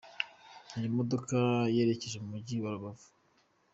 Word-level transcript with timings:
Iyo 0.77 0.89
modoka 0.97 1.37
yerekeje 1.75 2.17
mu 2.23 2.27
mujyi 2.33 2.55
wa 2.63 2.71
Rubavu. 2.75 3.07